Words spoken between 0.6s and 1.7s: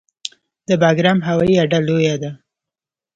د بګرام هوایي